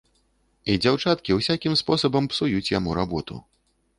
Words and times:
І 0.71 0.77
дзяўчаткі 0.85 1.35
ўсякім 1.39 1.77
спосабам 1.83 2.31
псуюць 2.33 2.73
яму 2.79 2.97
работу. 3.01 3.41